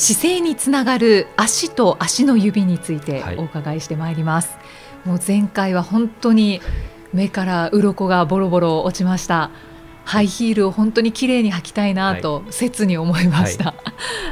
[0.00, 3.36] 姿勢につながる足と足の指についてはい。
[3.36, 4.56] お伺いしてまいります、
[5.04, 6.62] もう前回は本当に
[7.12, 9.50] 目から鱗がボロボロ落ちました。
[10.04, 13.74] ハイヒールを本当に綺麗に履きたいなと切に思いました、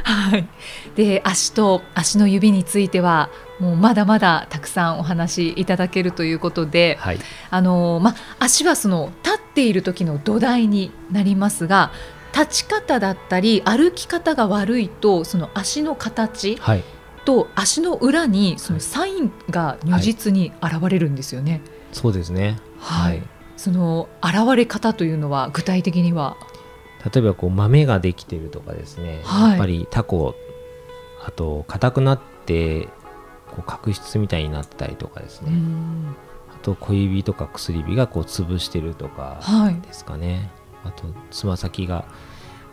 [0.03, 0.47] はい。
[0.95, 11.91] で足と足の指についてはもうまだまだたくさんお話しいただけるということで、はい、あのま、足はその立っている時の土台になりますが
[12.33, 16.83] 立ち方だったり歩き方が悪いとその足の形はい、
[17.25, 21.61] と足の裏にそのサインが如実に現れるんですよね。
[21.91, 22.59] そうですね。
[22.79, 23.23] はい。
[23.57, 26.37] その現れ方というのは具体的には？
[27.13, 29.49] 例えばこう豆ができてるとかですね、はい。
[29.51, 30.35] やっぱりタコ
[31.25, 32.87] あと硬くなって
[33.47, 36.15] こう角質みたいになってたりとかですうね、ん。
[36.53, 39.81] あと小指とか薬指がこう潰してるとかはい。
[39.81, 40.51] ですかね。
[40.83, 42.05] あとつま先が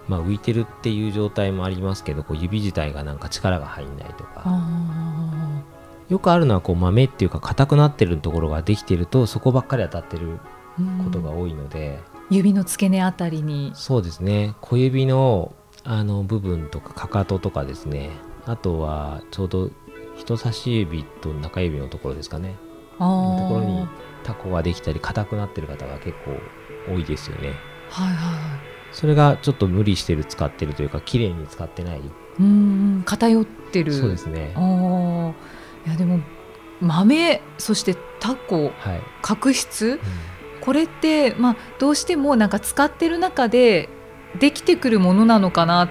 [0.08, 4.42] まあ浮いてるっていう状態もありますけど、こう指自体がなんか力が入んないとか。
[4.44, 5.62] あ
[6.08, 11.98] よくあるのはこう豆っていうか硬くなってるところができてるとそこばっかり当たってるーことが多いので、
[12.30, 13.72] 指の付け根あたりに。
[13.74, 14.54] そうですね。
[14.60, 18.10] 小指のあの部分とかかかととかですね。
[18.44, 19.70] あとはちょうど
[20.16, 22.56] 人差し指と中指のところですかね。
[22.98, 23.88] あのところにー
[24.24, 27.52] タコができたり硬くなってる方が結構多いですよね
[27.90, 28.60] はいはい
[28.92, 32.00] それがちょっと無理してる使ってるというか綺麗に使ってない。
[32.38, 33.92] うん偏ってる。
[33.92, 34.52] そうですね。
[34.54, 35.32] あー。
[35.86, 36.20] いやでも
[36.80, 39.86] 豆そしてタコはい、角質？
[39.86, 39.98] うん。
[40.60, 43.88] これって、まあ、どうしてもなんか使ってる中で
[44.40, 45.88] できてくるものなのかな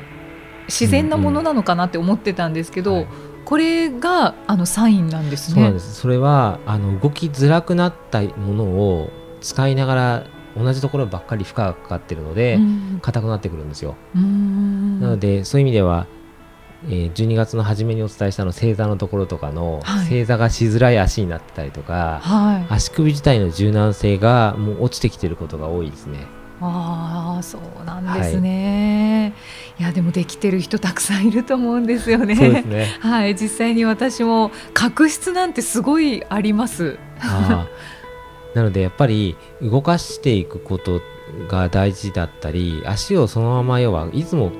[0.67, 3.07] 自然なものなのかなって思ってたんですけど、はい
[3.45, 5.53] これがあのサインなんですね。
[5.53, 5.93] そうなんです。
[5.93, 10.27] それはあの動きづらくなったものを使いながら
[10.57, 12.99] 同じところばっかり負荷がかかってるのでうん。
[13.01, 13.95] 硬くなってくるんですよ。
[14.15, 14.99] うん。
[14.99, 16.07] なのでそういう意味では、
[16.87, 20.07] えー12月の初めにお伝えしたの正座のところとかの、はい。
[20.07, 26.19] 正座がしづらい足になってたりとかはい、足首自体の柔軟性がもう落ちてきてることが多いですね。
[26.61, 29.33] ああそうなんですね、
[29.77, 32.35] い、やでもできてる人たくさんいると思うんですよね。
[32.63, 32.97] ね。
[33.01, 33.35] はい。
[33.35, 36.97] 実際に私も角質なんてすごいあります。
[38.55, 41.01] なのでやっぱり動かしていくこと
[41.47, 44.51] が大事だったり足をそのまま要はいつも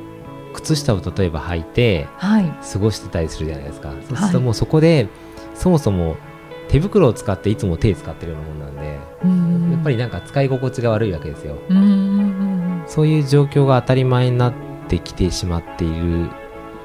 [0.54, 2.54] 靴下を例えば履いてはい。
[2.74, 5.08] 過ごしてたりするじゃないですか、そうするともうそこで
[5.54, 6.18] そもそも
[6.68, 9.72] 手袋を使っていつも手使ってるようなもんなんで、うん。
[9.72, 11.56] やっぱりなんか使い心地が悪いわけですよ。
[11.70, 11.74] う
[12.88, 14.54] そういう状況が当たり前になっ
[14.88, 16.30] てきてしまっているっ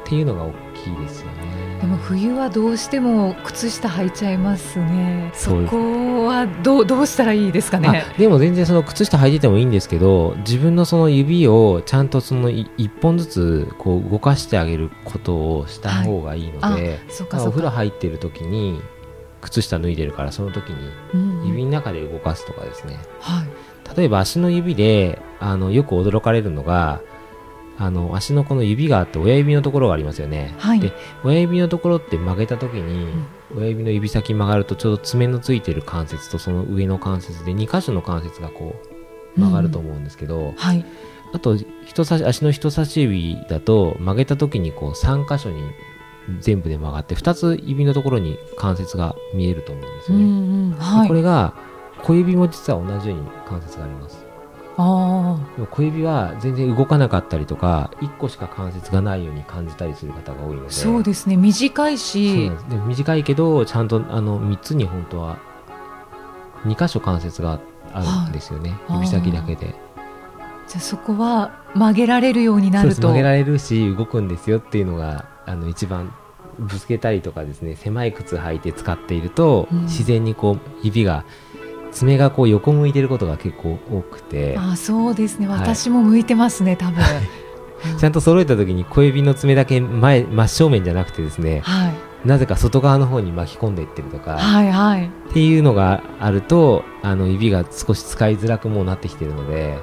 [0.04, 1.39] ていうのが大きいですよね
[1.80, 5.30] でも冬はどうしても靴下履いちゃいますね。
[5.32, 8.04] そこはどうどうしたらいいですかね？
[8.06, 17.76] あでも全然その靴下履いててもいいんですけど自分のその指をちゃんとそのい一本ずつこう動かしてあげることをした方がいいので、そうかそうまあお風呂か。
[17.76, 18.82] 入ってる時に
[19.41, 23.97] 靴下脱いでるからその時にうん指の中で動かすとかですね、はい。
[23.97, 27.00] 例えば足の指であのよく驚かれるのが
[27.82, 30.80] あの足のこの指があって親指のところがありますよね、はい。
[30.80, 30.92] で
[31.24, 33.08] 親指のところって曲げた時に、
[33.56, 38.74] 親指の指先曲がるとちょうど爪のついてる関節とその上の関節で2箇所の関節がこ
[39.34, 40.84] う曲がると思うんですけど、はい。
[41.32, 45.62] あと人差し足の人差し指だと曲げた時にこう3箇所に
[46.41, 50.72] 全部で曲がって2つ指のところに関節が見えると思うんですうよね、んうん。
[50.72, 51.08] はい。
[51.08, 51.54] これが
[52.02, 54.29] 小指も実は同じように関節があります
[55.71, 60.71] 小指は全然動かなかったりとか1個しか関節がないように感じたりする方が多いのあで。
[60.71, 61.36] そうですね。
[61.36, 62.50] 短いし。
[62.68, 65.38] で短いけどちゃんとあの3つに本当は
[66.65, 67.60] 2箇所関節が
[67.92, 69.74] あるんですよね、はい指先だけで。
[70.68, 73.03] じゃあそこは曲げられるようになると。
[73.03, 76.15] 曲げられるし動くんですよっていうのがあの一番
[76.59, 77.77] ぶつけたりとかですね。
[77.77, 79.82] 狭い靴履いて使っていると、うん。
[79.82, 81.24] 自然にこう指が
[81.92, 84.57] 爪がこう横向いてることが結構多くて。
[84.59, 85.48] あそうですね。
[85.48, 85.60] はい。
[85.60, 87.03] 私も向いてますね多分。
[87.98, 92.28] ちゃんと揃えた時に小指の爪だけ前真正面じゃなくてですねはい。
[92.28, 95.07] なぜか外側の方に巻き込んでいってるとか、はいはい。
[95.07, 99.78] っていうのがあるとあの指が少し使いづらくもうなってきてるので。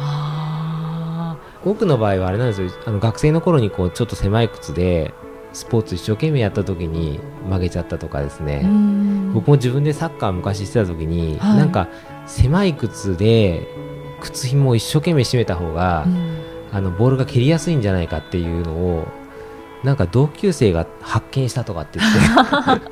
[0.00, 2.70] あ多くの場合はあれなんですよ。
[2.86, 5.12] あの学生の頃にこうちょっと狭い靴で
[5.52, 9.32] スポーツ一生懸命やった時に曲げちゃったとかですね、うん。
[9.32, 11.56] 僕も自分でサッカー昔してた時に、はい。
[11.58, 11.88] なんか
[12.26, 13.66] 狭い靴で
[14.20, 16.38] 靴紐を一生懸命締めた方が、うん。
[16.70, 19.08] あのボールが蹴りやすいんじゃないかっていうのを
[19.84, 22.86] なんか同級生が発見したとかって言って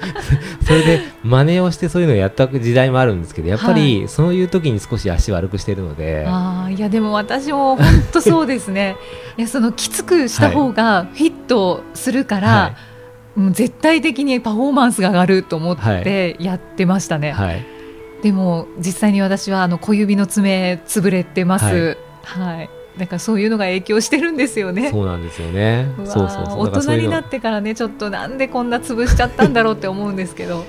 [0.64, 8.96] それで真似をしてそういうのをやった時代もあるんですけどやっぱりそういう時に少し足悪くしてるので、あーいやでも私も本当そうですね。
[9.36, 12.72] いやそのきつくした方がフィットするから、は
[13.36, 17.66] もう絶対的にパフォーマンスが上がると思ってやってましたね、はい、
[18.22, 21.98] でも実際に私はあの小指の爪潰れてます。
[22.24, 24.90] はい、だからそういうのが影響してるんですよね。
[24.90, 25.88] そうなんですよね。
[25.98, 26.60] うそうそうそう。
[26.60, 30.64] 大人になってからねちょっとなんでこんな潰しちゃったんだろうって思うんですけど。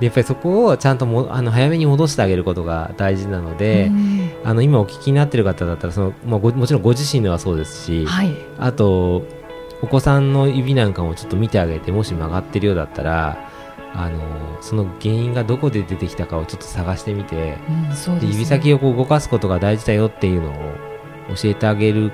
[0.00, 4.30] でやっぱりそこをちゃんともあの早めに戻してあげることが大事なので、うん。
[4.44, 8.34] あの今お聞きになってる方だったらその、まあ、ごもちろんご自身のはそうですし、はい。
[8.58, 9.24] あと
[9.82, 13.50] お子さんの指なんかもちょっと見てあげてもし曲がってるようだったら
[13.94, 18.20] あのその原因がどこで出てきたかをちょっと探してみてうん、ね。
[18.20, 20.52] で指先をこう動かすことが大事だよっていうのを
[21.28, 22.12] 教えてあげる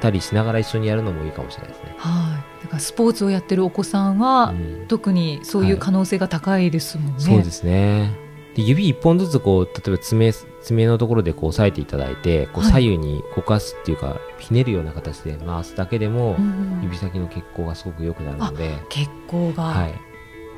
[0.00, 1.94] たりしながら一緒にやるのもいいかもしれないですね。
[1.96, 2.62] はい。
[2.64, 4.86] だからスポーツをやってるお子さんは、うん。
[4.88, 8.12] 特にそういう可能性が高いですもんね、そうですね。
[8.54, 12.72] で指一本ずつこう例えば爪爪のところでこう押さえていただいてこうはい。
[12.72, 19.94] 左右に動かすっていうか、ひねるような形で回すだけでも、うん指先の血行がすごく良くなるので、血行が、はい。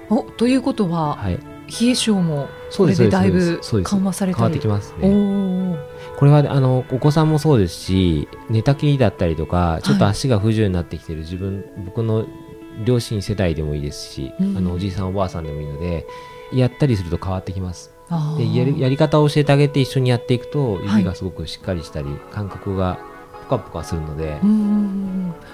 [0.09, 1.39] おということは、はい、
[1.81, 4.43] 冷え性もこれでだいぶ緩和されたり。
[4.43, 5.09] 変わってきますおね。
[5.09, 5.56] ー
[6.17, 12.27] これはあのお子さんもそうですし寝たきりだったりとかちょっと足が不自由になってきてる自分、僕の
[12.85, 14.57] 両親世代でもいいですし、うん。
[14.57, 16.07] あのおじいさんおばあさんでもいいので
[16.53, 17.93] やったりすると変わってきます。
[18.39, 20.85] でやりやり方を教えてあげて一緒にやっていくとはい。
[20.85, 22.99] 指がすごくしっかりしたり、感覚が
[23.49, 24.41] ポカポカするので、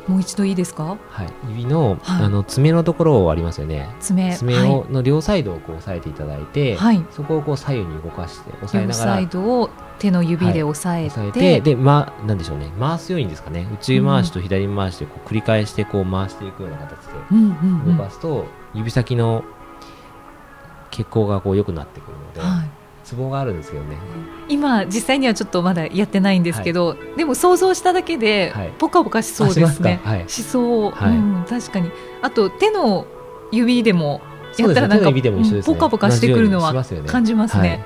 [0.08, 0.96] もう一度いいですか？
[1.10, 2.24] はい、指の,、はい。
[2.24, 3.94] あの爪のところありますよね。
[4.00, 12.72] 爪爪を、の両サイドをこう押さえていただいて、はい、はい、そこをこう左右に動かして押さえ両ながらサイドを手の指で押さえて,、押さえてで、ま、なんでしょうね。
[12.80, 13.68] 回すようにですかね。
[13.72, 19.44] 内回しと左回しでこう繰り返してこう回していくような形で動かすと、指先の
[20.90, 23.96] 血行がこう良くなってくるので、はいツボがあるんですけどね。
[24.48, 28.72] 今実際にはちょっとまだやってないんですけど、でも想像しただけではい。
[28.78, 30.24] ポカポカしそうですね、はい。
[30.28, 31.16] しそう、はい。
[31.16, 31.90] うん、確かに。
[32.22, 33.06] あと手の
[33.50, 34.20] 指でも
[34.58, 35.20] やったらなんかね。
[35.20, 36.72] うんポカポカしてくるのは
[37.06, 37.84] 感じますね。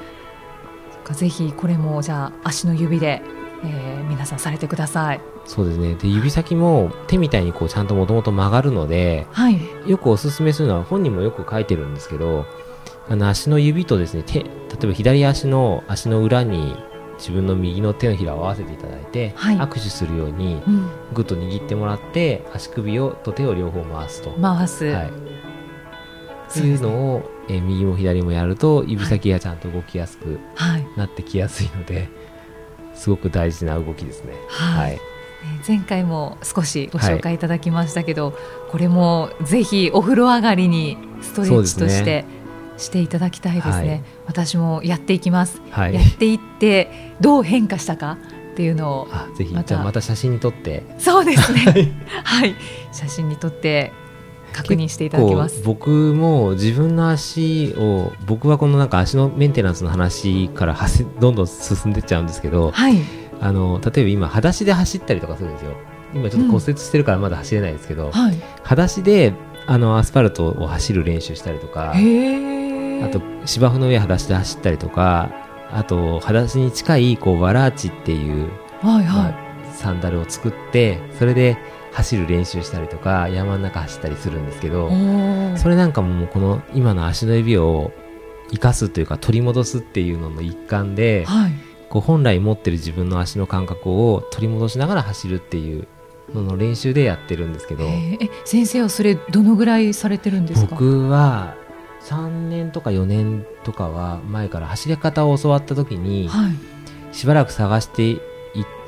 [1.12, 3.22] ぜひこれもじゃあ足の指で、
[3.64, 5.20] えー皆さんされてください。
[5.44, 5.94] そうですね。
[5.94, 9.60] で指先も手みたいにこうちゃんともともと曲がるのではい。
[9.86, 12.46] よくおすすめするのは本人もよく書いてるんですけど
[13.08, 14.48] あの足の指とですね手例
[14.82, 16.76] えば左足の足の裏に
[17.18, 19.56] 自分の右の手のひらを合わせていただいて、はい。
[19.56, 30.86] 握手するようにうん、ぐっと握ってもらって足首をと手を両方回すと、回す、はい、っていうのを、えー右も左もやると指先がちゃんと動きやすくはい。
[30.96, 32.08] なってきやすいので、
[32.94, 34.34] すごく大事な動きですね。
[34.48, 34.80] はい。
[34.80, 35.00] はい、えー
[35.66, 37.38] 前回も少しご紹介い。
[37.38, 38.36] ただきましたけど、
[38.70, 42.24] これもぜひお風呂上がりにストレッチとして
[42.78, 43.88] していただきたいですね。
[43.88, 44.02] はい。
[44.26, 45.94] 私もやっていきます、はい。
[45.94, 48.18] やっていってどう変化したか
[48.52, 49.68] っていうのをあぜひまた。
[49.68, 50.82] じゃあまた写真に撮って。
[50.98, 51.92] そうですね。
[52.24, 52.54] はい。
[52.92, 53.92] 写真に撮って
[54.52, 55.62] 確認していただきます。
[55.64, 62.96] 僕も自分の足を僕はこのなんか足のメンテナンスの話からはせどんどん進んでっちゃうんですけどはい。
[63.38, 65.76] あの例えば今裸足で走ったりとかするんですよ。
[66.14, 68.36] 今ちょっと骨折してるからまだ走れないですけど、はい。
[68.62, 69.34] 裸足で
[69.66, 71.92] あのアスファルトを走る練習したりとか
[73.04, 75.30] あと芝生の上裸足で走ったりとか
[75.70, 78.50] あと裸足に近いこうワラーチっていう、
[78.80, 81.58] はいまはあサンダルを作ってそれで
[81.92, 84.90] 走る練習したりとか山の中走ったりするんですけど
[85.56, 87.92] それなんかもこの今の足の指を
[88.50, 91.52] 生かすというか取り戻すっていうのの一環ではい。
[91.88, 95.86] こう本来持ってる自分の足の感覚を取り戻しながら走るっていう
[96.34, 98.24] のの練習でやってるんですけどへー。
[98.24, 100.70] え先生はそれどのぐらいされてるんですか？
[100.72, 101.54] 僕は
[102.06, 106.52] 3年とか4年とかは前から走り方を教わった時にはい。
[107.12, 108.18] しばらく探していっ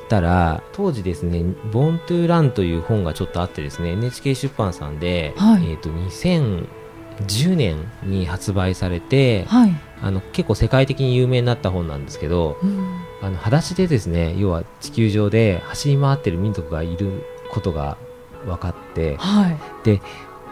[0.07, 5.63] たら当時ですね「ボーントゥーランという本がちょっとあってですね NHK 出版さんで、はい。
[5.71, 9.75] えー、と2010年に発売されてはい。
[10.01, 12.99] あの結構世界的に有名になった本なんですけどうん。
[13.21, 17.97] あの裸足でですね要は地球上で走り回ってる民族がいることが
[18.45, 19.57] 分かってはい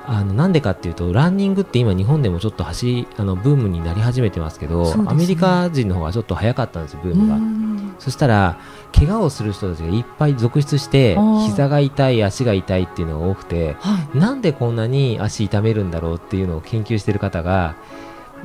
[0.09, 5.03] あのなんでかっていうとランニングって今日本でもちょっと走りあのブームになり始めてますけどね。
[5.05, 7.35] アメリカ人の方がちょっと早かったんですよブームが。
[7.35, 7.95] うん。
[7.99, 8.57] そしたら
[8.95, 14.17] 怪我をする人たちがいっぱい続出して膝が痛い足が痛いっていうのが多くてはい。
[14.17, 17.75] なんでこんなに足痛めるんだろうっていうのを研究している方が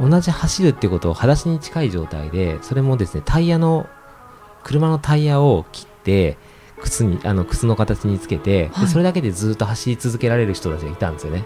[0.00, 3.86] 同じ走るってことを裸足に近い状態でそれもですねタイヤの
[4.64, 6.38] 車のタイヤを切って
[6.82, 8.86] 靴にあの靴の形につけて、はい。
[8.86, 11.44] でそれだけでずっと走り続けられる人たちがいたんですよね。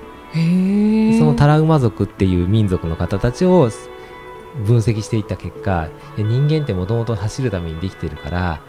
[1.19, 3.71] そのタラウマ族っていう民族の方たちを
[4.67, 8.61] 分析していった結果人間ってもともと走るためにできてるから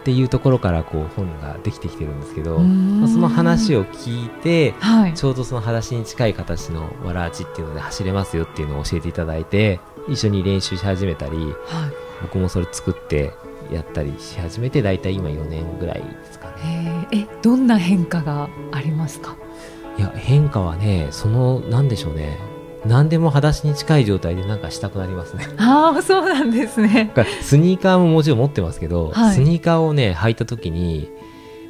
[0.00, 5.14] っていうところからこう本ができてきてるんですけど、まあその話をを聞いてはい。
[5.14, 11.52] ちょうどその裸足に近い形のわらあちっていうので走れますよっていうのを教えていただいて一緒に練習し始めたりはい。
[12.22, 13.34] 僕もそれ作って
[13.72, 17.08] やったりし始めて大体今4年ぐらいですかね。
[17.12, 19.36] えどんな変化がありますか？
[19.98, 22.38] いや変化はねそのなんでしょうね。
[22.84, 25.44] 何でも裸足に近い状態でなんかしたくなりますね。
[25.58, 27.12] ああそうなんですね。
[27.42, 29.34] スニーカーももちろん持ってますけど、はい。
[29.34, 31.10] スニーカーをね履いた時に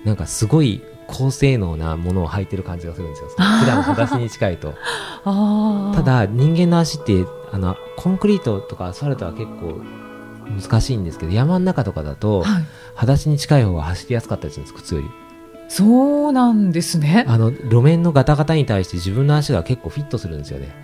[0.05, 3.29] なんかすごい高性能なものを履いてる感じがするんですよ。
[3.39, 4.75] 普段裸足に近いと。
[5.95, 9.81] ただ人間の足ってあのコンクリートとかアスファルトは結構
[10.49, 12.65] 難しいんですけど山の中とかだとはい。
[12.95, 15.11] 裸足に近い方が走りやすかったりするんです靴より。
[15.69, 17.25] そうなんですね。
[17.29, 20.75] あの路面のガタガタに対して自分の足が結構フィットするんですよね。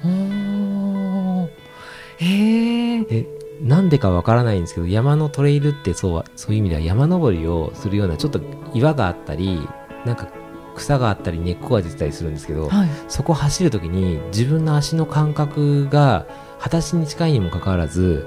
[2.20, 3.26] えで
[3.62, 8.40] なんでかわからないんですけど山のトレイルってそうはそういう意味では山登りをするようなちょっと
[8.74, 9.68] 岩があったり
[10.04, 10.28] なんか
[10.74, 12.88] 草があったり根っこが出てたりするんですけど、はい。
[13.08, 16.26] そこを走るときに自分の足の感覚が
[16.58, 18.26] 裸足に近いにもかかわらず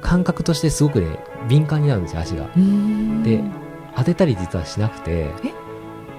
[0.00, 2.46] 感覚としてすごくね敏感になるんですよ足が。
[3.22, 3.42] で
[3.96, 5.52] 当てたり実はしなくてえ？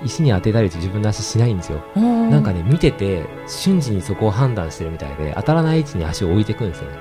[0.03, 1.79] 石に当てたり自分の足しないんですよ。
[1.95, 6.97] なんかね見てて瞬時にそこを判断してるみたいで当たらない位置に足を置いていくんですよね。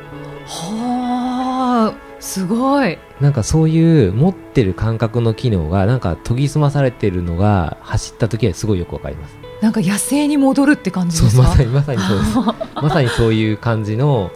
[0.46, 2.98] はあすごい。
[3.20, 9.36] なんかそういう持ってる感覚の機能がなんか研ぎ澄まされてるのが走った時はすごいよくわかります。
[9.62, 11.42] なんか野生に戻るって感じですか？
[11.44, 12.36] そうまさにまさにそうです。
[12.82, 14.30] まさにそういう感じの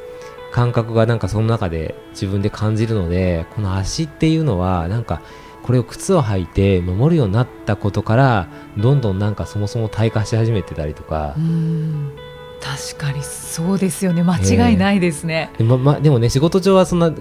[0.55, 5.21] 感覚がなんかその中で自分で感じるのでこの足っていうのはなんか
[5.65, 11.35] これを靴を履いて守るようになったことからどんどんなんかそもそも退化し始めてたりとか。
[12.61, 14.23] 確かにそうですよね。
[14.23, 17.13] 間違いないですね、で,、まま、でもね仕事上はそんな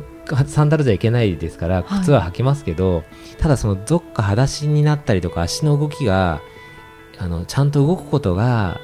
[0.46, 2.02] サンダルじゃいけないですからはい。
[2.02, 3.04] 靴は履けますけど、
[3.40, 6.42] ただそのどっか裸足になったりとか足の動きが
[7.18, 8.80] あのちゃんと動くことが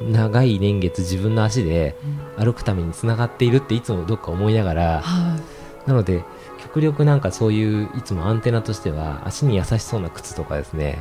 [0.00, 1.96] 長い年月自分の足で
[2.36, 5.38] 歩くためにつながっているっていつもどっか思いながらは
[5.86, 6.24] なので
[6.58, 11.00] 極力なんかそういういつもアンテナとしては足に優しそうな靴とかですね。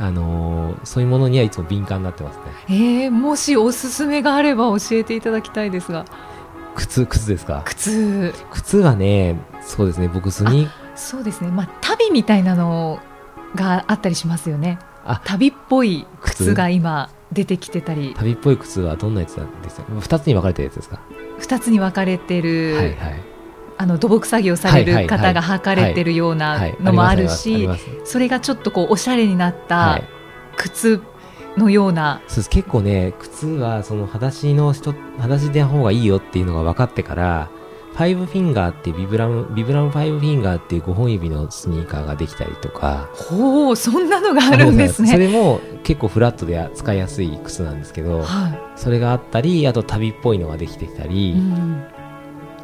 [0.00, 2.42] あのーそういうものにはいつも敏感になってますね。
[3.04, 6.06] えー、もしおすすめがあれば教えていただきたいですが。
[6.74, 7.62] 靴靴ですか？
[7.66, 8.32] 靴。
[8.50, 10.08] 靴はねそうですね。
[10.08, 11.50] 僕スニーそうですね。
[11.50, 12.98] まあ旅みたいなの
[13.54, 14.78] があったりしますよね。
[15.04, 15.20] あ。
[15.24, 18.14] 旅っぽい靴靴が今出てきてたり。
[18.16, 21.00] 旅っぽい靴はどんなやつなんですか？2つに分かれてるやつですか、
[21.40, 22.96] 2つに分かれてる、はいはい。
[23.78, 26.76] あの土木作業される方が履かれてるようはない。
[26.80, 27.68] のもあるりし
[28.04, 30.04] それがちょっとこうおしゃれになっはたい。
[30.56, 31.00] 靴
[31.56, 32.50] のような、そうです。
[32.50, 37.50] 結構ね靴はその裸足の人裸足で方がいいよっていうのが分かってから
[37.92, 45.08] Five Finger って Vibram Vibram Five Finger っていう5本指のスニーカーができたりとかほうそんなのがあるんですね。
[45.12, 51.84] それも結構フラットで使いやすい靴なんですけどはそれがあったりあと足袋っぽいのができてきたい、り、うん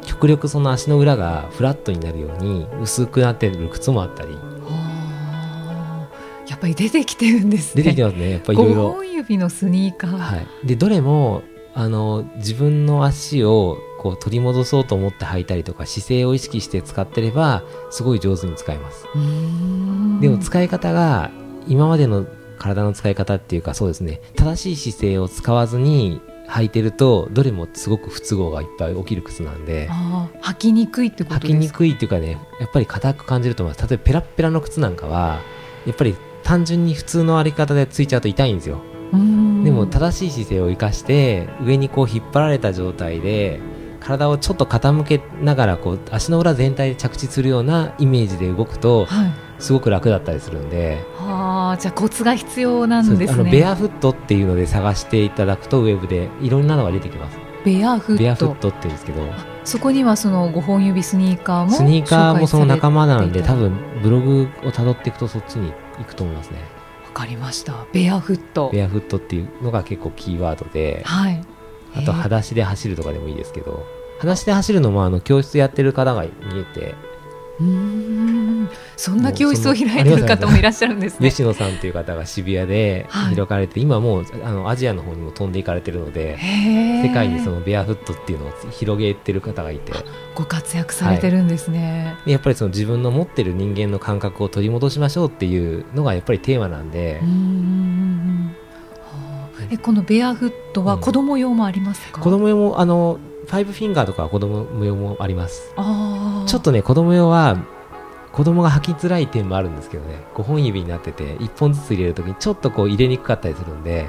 [0.05, 6.07] 極力その足の裏がフラットになるように薄くなってる靴もあったりはあ
[6.47, 7.83] やっぱり出てきてるんですね。
[7.83, 8.91] 出てきてますねやっぱりいろい5ろ。
[8.91, 10.17] 本指のスニーカー。
[10.17, 11.43] はい、でどれも
[11.75, 19.05] あの自分の足をこう取り戻そうと思って履いたりとか姿勢を意識して使ってればすごい上手に使えます、
[20.21, 21.31] でも使い方が
[21.67, 22.25] 今までの
[22.57, 24.21] 体の使い方っていうかそうですね。
[24.35, 29.87] 正しい姿勢を使わずに履いてるとどれもすごく不都合がいっぱい起きる靴なんで。
[30.41, 31.47] 履きにくいってことですか？
[31.47, 35.41] 履きにくいっていうかねやっぱり硬く感じると思います例えばペラッペラの靴なんかは
[35.85, 38.81] やっぱり単純に普通の歩き方でついちゃうと痛いんですよ。
[39.11, 43.59] でも正しい姿勢を生かして上にこう引っ張られた状態で
[43.99, 51.03] 体をちょっと傾けながらこう足の裏全体で着地するようなイメージで動くとはい、すごく楽だったりするんで。
[51.17, 53.41] はあじゃあコツが必要なんですね。
[53.41, 57.37] あのベアフットっていうので探していただくとウェブでいろんなのが出てきます。
[57.65, 58.23] ベアフット。
[58.23, 59.21] ベアフットって言うんですけど。
[59.65, 66.59] そこにはその5本指スニーカーもスニーカーもその仲間なんで多分ブログをたどっていくとそっちに行くと思いますね。
[67.03, 67.85] たわかりました。
[67.91, 68.69] ベアフット。
[68.73, 71.01] ベアフットっていうのが結構キーワードで。
[71.05, 71.58] はい
[71.95, 73.85] あと裸足で走るとかでもいいですけど
[74.17, 76.95] 裸足で走るのもあの教室やってる方が見えて
[77.59, 78.69] うん。
[78.95, 81.29] そんな教室を開いてる方もいらっしゃるんですね。
[81.29, 86.37] 吉野さんという方が渋谷で開かれて、はい、今もうあのアジアの方にも飛んでいかれてるので
[87.03, 89.91] 世界にそのベアフットっていうのを広げてる方がいて。
[90.35, 97.19] ご活躍されてるんですね、はい、やっぱりその自分の持ってる人間の感覚を取り戻しましょうっていうのがやっぱりテーマなんで。
[97.21, 98.55] うん
[99.71, 105.73] えこのベアフットは子供用もありますか、うん、子供用もあのファイブフィンガーとか子供用もあります。
[105.75, 107.57] ちょっとね子供用は
[108.31, 110.23] 子供が履きづらい点もあるんですけどね。
[110.35, 114.07] 5本指になってて1本ずつ入れるときにちょっとこう入れにくかったりするんで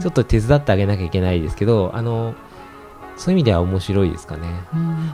[0.00, 2.34] ちょっと手伝ってあげなきゃいけないですけどあの
[3.16, 4.48] そういう意味では面白いですかね、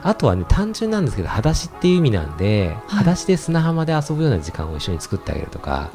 [0.03, 5.89] あとはね単純なんですけど裸足っていう意味なんで、はい、裸足で砂浜で遊ぶような時間を一緒に作ってあげるとか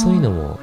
[0.00, 0.58] そういうのも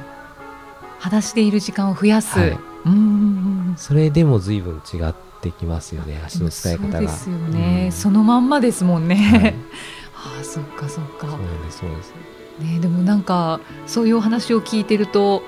[0.98, 3.74] 裸足でいる時間を増やす、はい、うん。
[3.76, 6.92] それでも随分違ってきますよね足の伝え方が。
[6.92, 9.54] そうですよね、うん、そのまんまですもんね、はい。
[10.40, 11.26] あそっかそっか。
[11.28, 12.14] そうですそうです。
[12.60, 15.42] ねでもなんかそういうお話を聞いてると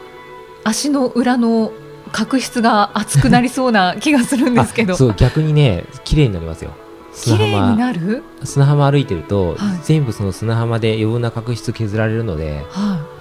[0.65, 1.73] 足の裏の
[2.13, 4.97] 角質が厚くなりそうな気がするんですけど。
[4.97, 6.73] そう逆にね綺麗になりますよ。
[7.15, 8.23] 綺麗になる？
[8.45, 13.18] 砂浜歩いてると、はい、全部その砂浜で余分な角質削られるので、はい、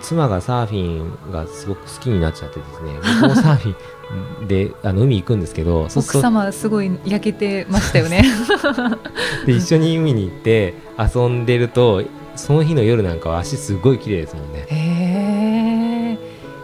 [0.00, 2.92] 妻がサーフィンがすごく好きになっちゃってですね。
[3.22, 8.24] 僕もサーフィンであの海行くんですけど奥様すごい焼けてましたよね。
[9.46, 12.02] で一緒に海に行って遊んでると
[12.36, 14.66] その日の夜なんかは足すごい綺麗ですもんね。
[14.68, 16.18] へ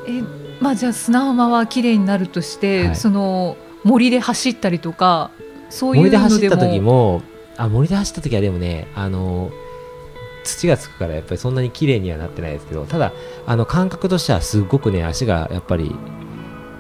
[0.08, 0.22] え
[0.60, 5.30] まあじゃあ砂浜は綺麗になるとして、はい、その森で走ったりとか
[5.70, 7.22] そういう森で走った時も
[7.56, 9.50] あ森で走った時はでもねあの
[10.46, 13.12] 土がつくからやっぱりそんなに綺麗にはなってないですけどただ
[13.46, 15.94] あの感覚としてはすごくね足がやっぱり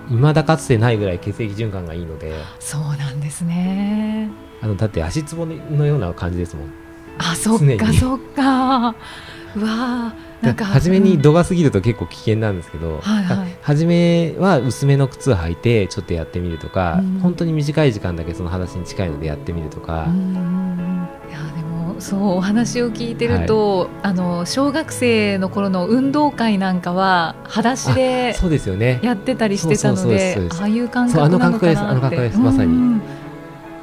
[0.08, 2.32] 未だかつてないぐらい血液循環がいいので。
[2.60, 4.30] そうなんですね。
[4.62, 6.70] あのだって足つぼのような感じですもん。
[7.18, 8.94] あそっかそっか。
[9.56, 10.64] うわなんか。
[10.64, 20.95] 初めに度が過ぎると結構危険なんですけど、はいはい、初めは薄めの靴履いてちょっとやってみるとか、うん、本当に短い時間だけその裸足に近いのでやってみるとか、いやでも
[21.98, 29.00] そうお話を聞いてると、はい、あの小学生の頃の運動会なんかは裸足でそうですよね。
[29.02, 31.76] やってたりしてたのでああいう感覚なのかなって。
[31.76, 33.00] あの感覚ですまさに、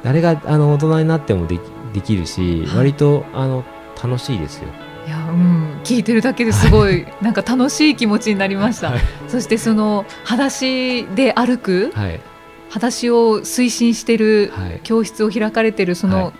[0.04, 1.60] あれがあの大人になってもでき
[1.94, 3.64] できるし、割とあの
[4.02, 4.68] 楽しいですよ。
[5.06, 5.80] いやうん。
[5.84, 12.20] 聞いてるだけですごい、なんか楽しい気持ちになりました、はい、そしてその裸足で歩く、はい、
[12.68, 14.50] 裸足を推進してる
[14.82, 16.32] 教室を開かれてるその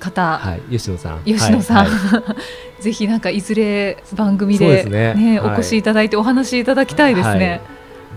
[0.00, 1.24] 方、はい、吉野さん。
[1.24, 1.86] 吉野さん、
[2.80, 7.60] ぜひなんかいずれ番組でね、ねお越しいただいてお話しいただきたいですね、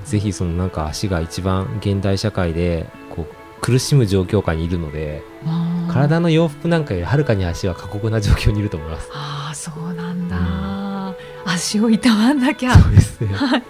[0.06, 5.24] ぜひそのなんか足が一番現代社会でこう苦しむ状況下にいるので
[5.92, 9.10] 体の洋服なんかよりはるかに足は過酷な状況にいると思います。
[9.14, 12.78] ああそうなんだ、うん、足をいたわんなきゃ。
[12.78, 13.64] そうですね、 はい、い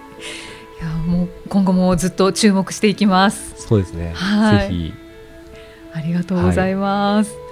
[0.82, 3.54] やもう今後もずっと注目していきます。
[3.58, 4.93] そうですね、はい、ぜひ。
[5.93, 7.47] ありがとうございます、はい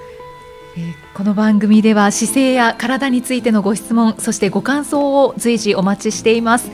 [0.77, 6.69] えー、この番組では姿勢や体についてのご質問そしてご感想を随時お待ちしています。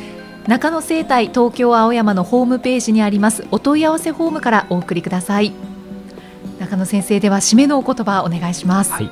[0.48, 5.54] 中野生態東京青山のホームページにありますお問い合わせフォームからお送りください。
[6.60, 9.10] 中野先生では締めのお言葉お願いします、はい、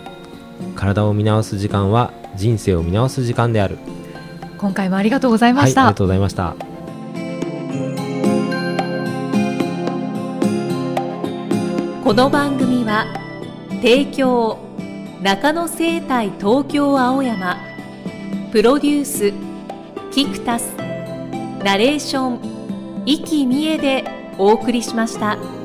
[0.75, 3.77] 体を見直す時間は人生を見直す時間である。
[4.57, 6.55] 今回もありがとうございました、はい、ありがとうございました。
[12.03, 13.05] この番組は
[13.83, 14.68] 提供
[15.21, 17.57] 中野生態東京青山
[18.53, 19.33] プロデュース
[20.11, 20.73] キクタス
[21.61, 24.05] ナレーション生きみえで
[24.37, 25.58] お送りしました。